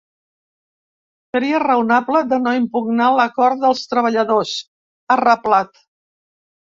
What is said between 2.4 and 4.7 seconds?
no impugnar l’acord dels treballadors,